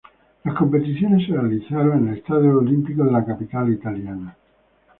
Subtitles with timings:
[0.43, 4.35] Las competiciones se realizaron en el Estadio Olímpico de la capital italiana.